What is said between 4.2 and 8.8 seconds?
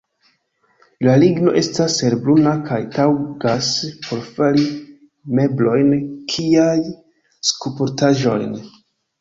fari meblojn kiaj skulptaĵojn.